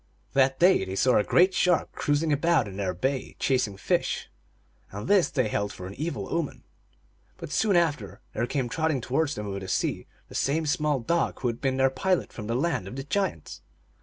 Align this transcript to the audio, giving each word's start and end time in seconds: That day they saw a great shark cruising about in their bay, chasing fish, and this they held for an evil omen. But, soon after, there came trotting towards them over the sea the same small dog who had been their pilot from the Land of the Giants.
That 0.33 0.57
day 0.59 0.83
they 0.83 0.95
saw 0.95 1.17
a 1.19 1.23
great 1.23 1.53
shark 1.53 1.91
cruising 1.91 2.33
about 2.33 2.67
in 2.67 2.75
their 2.77 2.91
bay, 2.95 3.35
chasing 3.37 3.77
fish, 3.77 4.31
and 4.89 5.07
this 5.07 5.29
they 5.29 5.47
held 5.47 5.71
for 5.71 5.85
an 5.85 5.93
evil 5.93 6.27
omen. 6.33 6.63
But, 7.37 7.51
soon 7.51 7.75
after, 7.75 8.19
there 8.33 8.47
came 8.47 8.67
trotting 8.67 9.01
towards 9.01 9.35
them 9.35 9.45
over 9.45 9.59
the 9.59 9.67
sea 9.67 10.07
the 10.27 10.33
same 10.33 10.65
small 10.65 11.01
dog 11.01 11.39
who 11.41 11.49
had 11.49 11.61
been 11.61 11.77
their 11.77 11.91
pilot 11.91 12.33
from 12.33 12.47
the 12.47 12.55
Land 12.55 12.87
of 12.87 12.95
the 12.95 13.03
Giants. 13.03 13.61